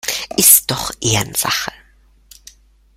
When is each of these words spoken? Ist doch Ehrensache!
Ist 0.35 0.71
doch 0.71 0.89
Ehrensache! 0.99 1.71